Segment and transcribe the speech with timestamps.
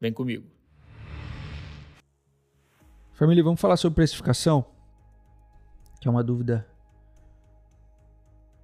[0.00, 0.46] Vem comigo.
[3.12, 4.64] Família, vamos falar sobre precificação,
[6.00, 6.66] que é uma dúvida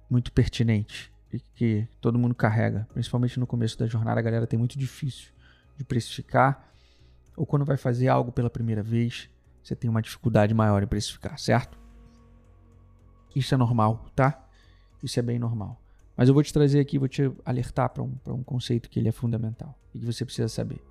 [0.09, 4.57] muito pertinente e que todo mundo carrega, principalmente no começo da jornada, a galera tem
[4.57, 5.33] muito difícil
[5.77, 6.71] de precificar,
[7.35, 9.29] ou quando vai fazer algo pela primeira vez,
[9.61, 11.77] você tem uma dificuldade maior em precificar, certo?
[13.35, 14.47] Isso é normal, tá?
[15.03, 15.81] Isso é bem normal.
[16.15, 19.09] Mas eu vou te trazer aqui, vou te alertar para um, um conceito que ele
[19.09, 20.81] é fundamental e que você precisa saber.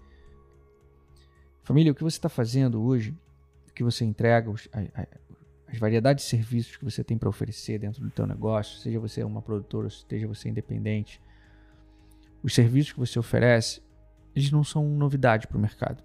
[1.65, 3.17] Família, o que você está fazendo hoje,
[3.69, 5.07] o que você entrega, os, a,
[5.67, 9.25] as variedades de serviços que você tem para oferecer dentro do teu negócio, seja você
[9.25, 11.21] uma produtora, seja você independente,
[12.43, 13.83] os serviços que você oferece,
[14.37, 16.05] eles não são novidade para o mercado.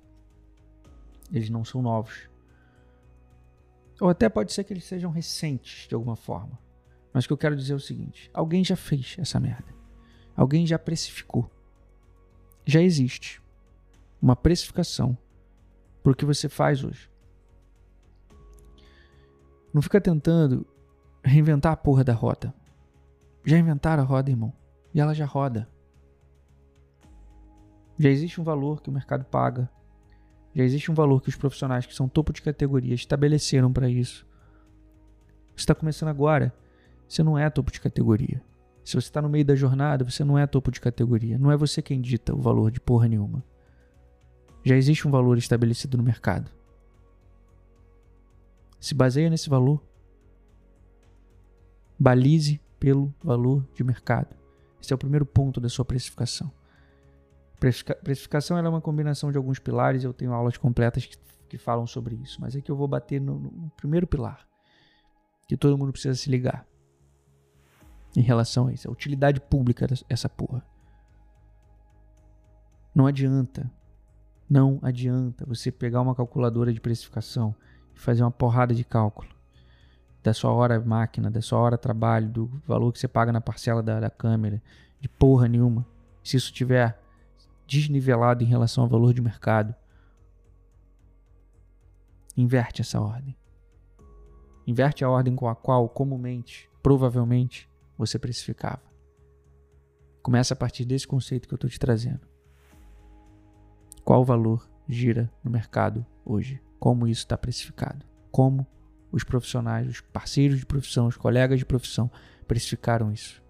[1.31, 2.29] Eles não são novos.
[3.99, 6.57] Ou até pode ser que eles sejam recentes de alguma forma.
[7.13, 9.67] Mas o que eu quero dizer é o seguinte: alguém já fez essa merda.
[10.37, 11.51] Alguém já precificou.
[12.65, 13.41] Já existe
[14.21, 15.17] uma precificação
[16.03, 17.09] por que você faz hoje.
[19.73, 20.65] Não fica tentando
[21.23, 22.53] reinventar a porra da roda.
[23.45, 24.53] Já inventaram a roda, irmão.
[24.93, 25.69] E ela já roda.
[27.97, 29.69] Já existe um valor que o mercado paga.
[30.55, 34.25] Já existe um valor que os profissionais que são topo de categoria estabeleceram para isso.
[35.55, 36.53] Você está começando agora.
[37.07, 38.41] Você não é topo de categoria.
[38.83, 41.37] Se você está no meio da jornada, você não é topo de categoria.
[41.37, 43.43] Não é você quem dita o valor de porra nenhuma.
[44.69, 46.51] Já existe um valor estabelecido no mercado.
[48.79, 49.83] Se baseia nesse valor.
[51.99, 54.37] Balize pelo valor de mercado.
[54.79, 56.51] Esse é o primeiro ponto da sua precificação.
[57.59, 61.17] Precificação é uma combinação de alguns pilares, eu tenho aulas completas que,
[61.49, 64.47] que falam sobre isso, mas aqui eu vou bater no, no primeiro pilar,
[65.47, 66.63] que todo mundo precisa se ligar
[68.15, 70.63] em relação a isso, a utilidade pública dessa porra.
[72.93, 73.78] Não adianta
[74.49, 77.53] não adianta você pegar uma calculadora de precificação
[77.95, 79.29] e fazer uma porrada de cálculo
[80.21, 83.81] da sua hora máquina, da sua hora trabalho, do valor que você paga na parcela
[83.81, 84.61] da, da câmera,
[84.99, 85.85] de porra nenhuma.
[86.23, 87.01] Se isso tiver
[87.65, 89.73] desnivelado em relação ao valor de mercado,
[92.35, 93.35] inverte essa ordem.
[94.67, 98.81] Inverte a ordem com a qual comumente, provavelmente, você precificava.
[100.21, 102.28] Começa a partir desse conceito que eu estou te trazendo.
[104.03, 106.61] Qual valor gira no mercado hoje?
[106.79, 108.05] Como isso está precificado?
[108.31, 108.65] Como
[109.11, 112.09] os profissionais, os parceiros de profissão, os colegas de profissão
[112.47, 113.41] precificaram isso?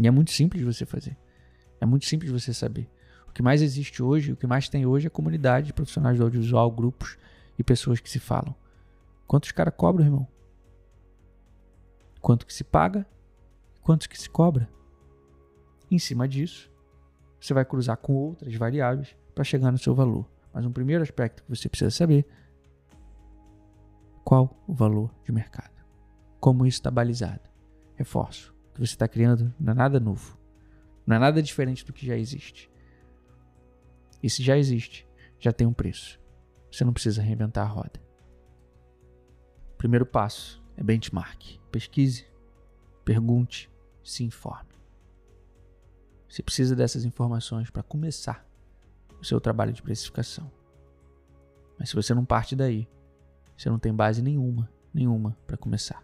[0.00, 1.16] E é muito simples você fazer.
[1.80, 2.88] É muito simples você saber.
[3.28, 6.24] O que mais existe hoje, o que mais tem hoje é comunidade de profissionais do
[6.24, 7.16] audiovisual, grupos
[7.58, 8.54] e pessoas que se falam.
[9.26, 10.26] Quantos caras cobram, irmão?
[12.20, 13.06] Quanto que se paga?
[13.82, 14.68] Quantos que se cobra?
[15.90, 16.70] Em cima disso,
[17.40, 20.28] você vai cruzar com outras variáveis para chegar no seu valor.
[20.52, 22.26] Mas um primeiro aspecto que você precisa saber
[24.24, 25.72] qual o valor de mercado.
[26.40, 27.48] Como isso está balizado.
[27.94, 30.38] Reforço, o que você está criando não é nada novo.
[31.06, 32.70] Não é nada diferente do que já existe.
[34.22, 35.06] E se já existe,
[35.38, 36.20] já tem um preço.
[36.70, 38.00] Você não precisa reinventar a roda.
[39.78, 41.58] Primeiro passo é benchmark.
[41.70, 42.26] Pesquise,
[43.04, 43.70] pergunte,
[44.02, 44.67] se informe.
[46.28, 48.46] Você precisa dessas informações para começar
[49.20, 50.50] o seu trabalho de precificação.
[51.78, 52.88] Mas se você não parte daí,
[53.56, 56.02] você não tem base nenhuma, nenhuma para começar.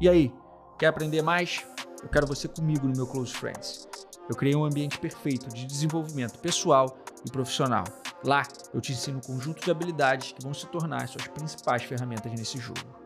[0.00, 0.32] E aí,
[0.78, 1.66] quer aprender mais?
[2.02, 3.86] Eu quero você comigo no meu Close Friends.
[4.28, 7.84] Eu criei um ambiente perfeito de desenvolvimento pessoal e profissional.
[8.24, 8.42] Lá,
[8.72, 12.58] eu te ensino um conjunto de habilidades que vão se tornar suas principais ferramentas nesse
[12.58, 12.99] jogo.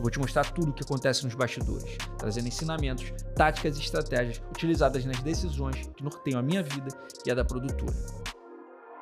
[0.00, 4.42] Eu vou te mostrar tudo o que acontece nos bastidores, trazendo ensinamentos, táticas e estratégias
[4.50, 6.88] utilizadas nas decisões que norteiam a minha vida
[7.26, 7.94] e a da produtora.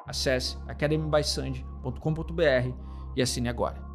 [0.08, 2.74] Acesse academybysand.com.br
[3.14, 3.87] e assine agora.